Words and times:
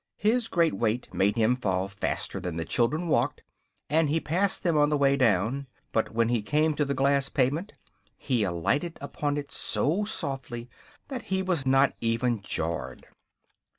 His 0.17 0.47
great 0.47 0.73
weight 0.73 1.13
made 1.13 1.35
him 1.35 1.55
fall 1.55 1.87
faster 1.87 2.39
than 2.39 2.57
the 2.57 2.65
children 2.65 3.07
walked, 3.07 3.43
and 3.87 4.09
he 4.09 4.19
passed 4.19 4.63
them 4.63 4.75
on 4.75 4.89
the 4.89 4.97
way 4.97 5.15
down; 5.15 5.67
but 5.91 6.09
when 6.09 6.29
he 6.29 6.41
came 6.41 6.73
to 6.73 6.85
the 6.85 6.95
glass 6.95 7.29
pavement 7.29 7.73
he 8.17 8.41
alighted 8.41 8.97
upon 8.99 9.37
it 9.37 9.51
so 9.51 10.03
softly 10.05 10.71
that 11.09 11.25
he 11.25 11.43
was 11.43 11.67
not 11.67 11.93
even 12.01 12.41
jarred. 12.41 13.05